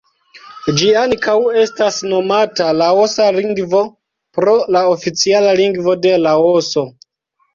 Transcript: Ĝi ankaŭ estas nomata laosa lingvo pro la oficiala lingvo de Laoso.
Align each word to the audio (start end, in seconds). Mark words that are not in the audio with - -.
Ĝi 0.77 0.87
ankaŭ 1.01 1.33
estas 1.63 1.97
nomata 2.13 2.69
laosa 2.77 3.27
lingvo 3.37 3.81
pro 4.37 4.55
la 4.77 4.83
oficiala 4.95 5.51
lingvo 5.61 5.93
de 6.07 6.15
Laoso. 6.25 6.87